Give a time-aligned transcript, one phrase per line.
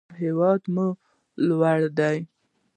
[0.21, 0.87] هیواد مو
[1.47, 2.11] لوی ده.